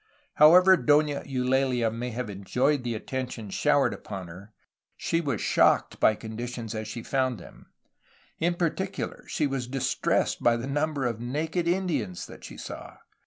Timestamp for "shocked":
5.41-5.99